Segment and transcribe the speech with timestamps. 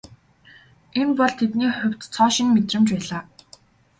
[0.99, 3.21] Энэ бол тэдний хувьд цоо шинэ мэдрэмж байлаа.